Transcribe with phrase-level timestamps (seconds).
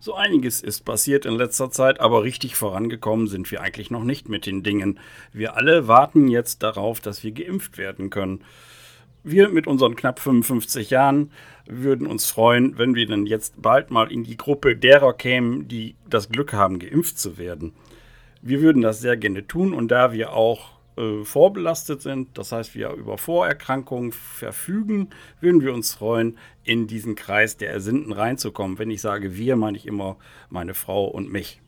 [0.00, 4.28] So einiges ist passiert in letzter Zeit, aber richtig vorangekommen sind wir eigentlich noch nicht
[4.28, 4.98] mit den Dingen.
[5.32, 8.44] Wir alle warten jetzt darauf, dass wir geimpft werden können.
[9.22, 11.30] Wir mit unseren knapp 55 Jahren
[11.66, 15.96] würden uns freuen, wenn wir dann jetzt bald mal in die Gruppe derer kämen, die
[16.08, 17.72] das Glück haben, geimpft zu werden.
[18.42, 22.74] Wir würden das sehr gerne tun und da wir auch äh, vorbelastet sind, das heißt
[22.74, 28.78] wir über Vorerkrankungen verfügen, würden wir uns freuen, in diesen Kreis der Ersinnten reinzukommen.
[28.78, 30.16] Wenn ich sage wir, meine ich immer
[30.50, 31.60] meine Frau und mich.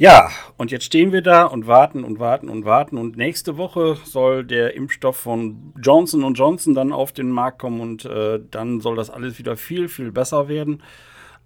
[0.00, 2.98] Ja, und jetzt stehen wir da und warten und warten und warten.
[2.98, 8.04] Und nächste Woche soll der Impfstoff von Johnson Johnson dann auf den Markt kommen und
[8.04, 10.84] äh, dann soll das alles wieder viel, viel besser werden.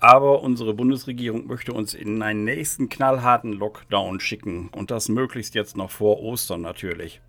[0.02, 4.68] Aber unsere Bundesregierung möchte uns in einen nächsten knallharten Lockdown schicken.
[4.70, 7.20] Und das möglichst jetzt noch vor Ostern natürlich.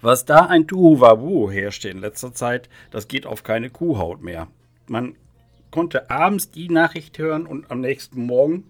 [0.00, 4.46] Was da ein Tuhuwabu herrscht in letzter Zeit, das geht auf keine Kuhhaut mehr.
[4.86, 5.16] Man
[5.72, 8.62] konnte abends die Nachricht hören und am nächsten Morgen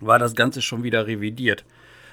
[0.00, 1.66] war das Ganze schon wieder revidiert.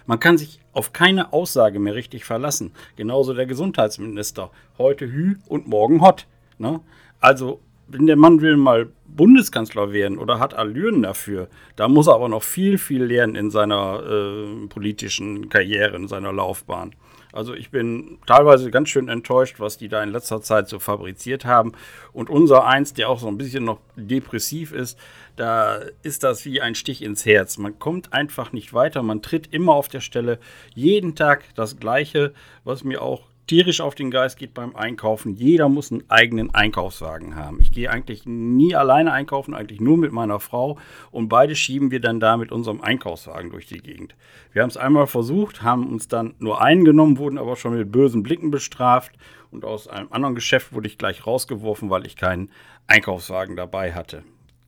[0.05, 2.73] Man kann sich auf keine Aussage mehr richtig verlassen.
[2.97, 4.52] Genauso der Gesundheitsminister.
[4.77, 6.27] Heute Hü und morgen Hot.
[6.58, 6.81] Ne?
[7.21, 12.16] Also wenn der Mann will mal Bundeskanzler werden oder hat Allüren dafür, da muss er
[12.16, 16.93] aber noch viel, viel lernen in seiner äh, politischen Karriere, in seiner Laufbahn.
[17.33, 21.45] Also ich bin teilweise ganz schön enttäuscht, was die da in letzter Zeit so fabriziert
[21.45, 21.73] haben.
[22.13, 24.97] Und unser eins, der auch so ein bisschen noch depressiv ist,
[25.35, 27.58] da ist das wie ein Stich ins Herz.
[27.58, 30.39] Man kommt einfach nicht weiter, man tritt immer auf der Stelle.
[30.73, 35.33] Jeden Tag das Gleiche, was mir auch tierisch auf den Geist geht beim Einkaufen.
[35.33, 37.59] Jeder muss einen eigenen Einkaufswagen haben.
[37.61, 40.77] Ich gehe eigentlich nie alleine einkaufen, eigentlich nur mit meiner Frau
[41.11, 44.15] und beide schieben wir dann da mit unserem Einkaufswagen durch die Gegend.
[44.52, 48.21] Wir haben es einmal versucht, haben uns dann nur eingenommen, wurden aber schon mit bösen
[48.21, 49.13] Blicken bestraft
[49.49, 52.52] und aus einem anderen Geschäft wurde ich gleich rausgeworfen, weil ich keinen
[52.87, 54.23] Einkaufswagen dabei hatte.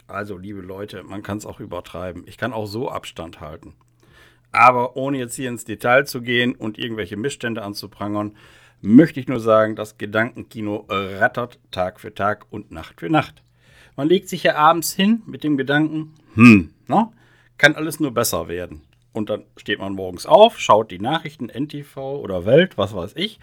[0.07, 2.23] Also, liebe Leute, man kann es auch übertreiben.
[2.25, 3.75] Ich kann auch so Abstand halten.
[4.51, 8.35] Aber ohne jetzt hier ins Detail zu gehen und irgendwelche Missstände anzuprangern,
[8.81, 13.43] möchte ich nur sagen, das Gedankenkino rattert Tag für Tag und Nacht für Nacht.
[13.95, 17.11] Man legt sich ja abends hin mit dem Gedanken, hm, na,
[17.57, 18.81] kann alles nur besser werden.
[19.11, 23.39] Und dann steht man morgens auf, schaut die Nachrichten, NTV oder Welt, was weiß ich,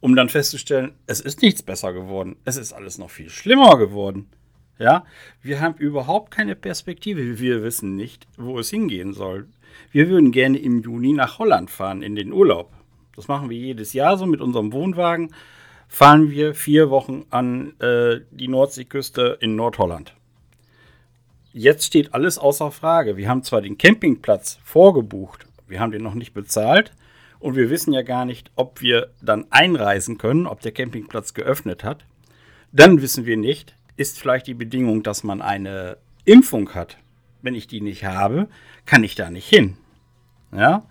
[0.00, 2.36] um dann festzustellen, es ist nichts besser geworden.
[2.44, 4.28] Es ist alles noch viel schlimmer geworden.
[4.78, 5.04] Ja,
[5.42, 7.40] wir haben überhaupt keine Perspektive.
[7.40, 9.48] Wir wissen nicht, wo es hingehen soll.
[9.90, 12.72] Wir würden gerne im Juni nach Holland fahren in den Urlaub.
[13.18, 15.34] Das machen wir jedes Jahr so mit unserem Wohnwagen.
[15.88, 20.14] Fahren wir vier Wochen an äh, die Nordseeküste in Nordholland.
[21.52, 23.16] Jetzt steht alles außer Frage.
[23.16, 26.92] Wir haben zwar den Campingplatz vorgebucht, wir haben den noch nicht bezahlt
[27.40, 31.82] und wir wissen ja gar nicht, ob wir dann einreisen können, ob der Campingplatz geöffnet
[31.82, 32.04] hat.
[32.70, 36.98] Dann wissen wir nicht, ist vielleicht die Bedingung, dass man eine Impfung hat.
[37.42, 38.46] Wenn ich die nicht habe,
[38.86, 39.76] kann ich da nicht hin.
[40.52, 40.84] Ja?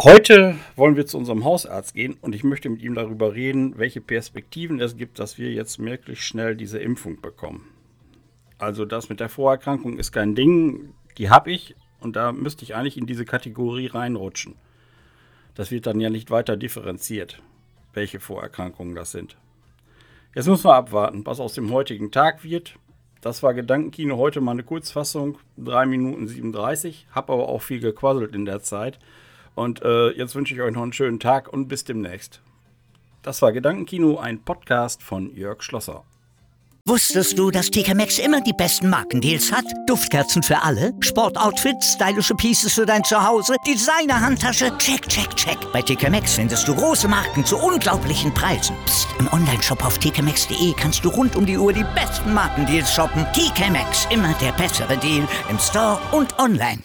[0.00, 4.00] Heute wollen wir zu unserem Hausarzt gehen und ich möchte mit ihm darüber reden, welche
[4.00, 7.68] Perspektiven es gibt, dass wir jetzt möglichst schnell diese Impfung bekommen.
[8.58, 12.76] Also das mit der Vorerkrankung ist kein Ding, die habe ich und da müsste ich
[12.76, 14.54] eigentlich in diese Kategorie reinrutschen.
[15.56, 17.42] Das wird dann ja nicht weiter differenziert,
[17.92, 19.36] welche Vorerkrankungen das sind.
[20.32, 22.76] Jetzt müssen wir abwarten, was aus dem heutigen Tag wird.
[23.20, 28.36] Das war Gedankenkino heute mal eine Kurzfassung, 3 Minuten 37, habe aber auch viel gequasselt
[28.36, 29.00] in der Zeit.
[29.58, 32.40] Und äh, jetzt wünsche ich euch noch einen schönen Tag und bis demnächst.
[33.22, 36.04] Das war Gedankenkino, ein Podcast von Jörg Schlosser.
[36.86, 39.64] Wusstest du, dass TK Maxx immer die besten Markendeals hat?
[39.86, 45.58] Duftkerzen für alle, Sportoutfits, stylische Pieces für dein Zuhause, Designer-Handtasche, check, check, check.
[45.72, 48.76] Bei TK Maxx findest du große Marken zu unglaublichen Preisen.
[48.86, 49.08] Psst.
[49.18, 53.26] im Onlineshop auf tkmaxx.de kannst du rund um die Uhr die besten Markendeals shoppen.
[53.32, 56.76] TK Maxx, immer der bessere Deal im Store und online.